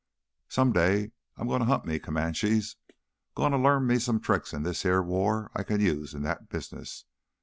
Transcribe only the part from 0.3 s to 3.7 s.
Someday I'm gonna hunt me Comanches. Gonna